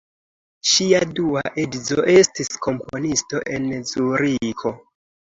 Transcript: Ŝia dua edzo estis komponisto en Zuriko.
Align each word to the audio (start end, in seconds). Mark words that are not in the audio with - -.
Ŝia 0.67 1.01
dua 1.17 1.41
edzo 1.63 2.05
estis 2.13 2.49
komponisto 2.67 3.41
en 3.57 3.67
Zuriko. 3.91 4.73